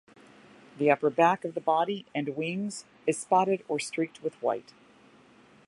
The 0.79 0.89
upper 0.89 1.11
back 1.11 1.45
of 1.45 1.53
the 1.53 1.61
body 1.61 2.07
and 2.15 2.29
wings 2.35 2.85
is 3.05 3.19
spotted 3.19 3.63
or 3.67 3.77
streaked 3.77 4.23
with 4.23 4.33
white. 4.41 4.73